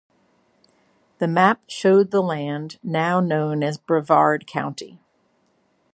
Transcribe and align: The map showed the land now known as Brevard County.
The 1.19 1.27
map 1.27 1.61
showed 1.67 2.09
the 2.09 2.23
land 2.23 2.79
now 2.81 3.19
known 3.19 3.61
as 3.61 3.77
Brevard 3.77 4.47
County. 4.47 4.99